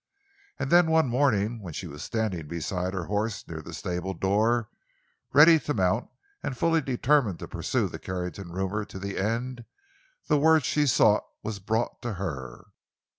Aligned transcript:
And 0.57 0.71
then 0.71 0.89
one 0.89 1.07
morning, 1.07 1.61
when 1.61 1.73
she 1.75 1.85
was 1.85 2.01
standing 2.01 2.47
beside 2.47 2.95
her 2.95 3.03
horse 3.05 3.47
near 3.47 3.61
the 3.61 3.71
stable 3.71 4.15
door, 4.15 4.67
ready 5.31 5.59
to 5.59 5.75
mount 5.75 6.09
and 6.41 6.57
fully 6.57 6.81
determined 6.81 7.37
to 7.37 7.47
pursue 7.47 7.87
the 7.87 7.99
Carrington 7.99 8.49
rumor 8.51 8.83
to 8.83 8.97
the 8.97 9.19
end, 9.19 9.63
the 10.27 10.39
word 10.39 10.65
she 10.65 10.87
sought 10.87 11.25
was 11.43 11.59
brought 11.59 12.01
to 12.01 12.13
her. 12.13 12.71